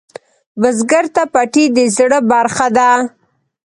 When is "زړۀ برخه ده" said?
1.95-2.89